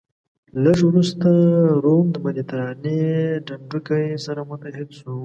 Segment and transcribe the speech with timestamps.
[0.63, 1.29] لږ وروسته
[1.83, 2.99] روم د مدترانې
[3.45, 5.15] ډنډوکی سره متحد شو.